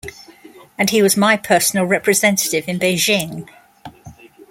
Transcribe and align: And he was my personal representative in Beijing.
And 0.79 0.89
he 0.89 1.03
was 1.03 1.15
my 1.15 1.37
personal 1.37 1.85
representative 1.85 2.67
in 2.67 2.79
Beijing. 2.79 3.47